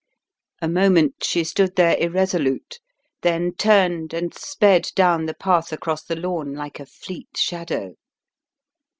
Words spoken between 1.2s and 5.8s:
she stood there irresolute, then turned and sped down the path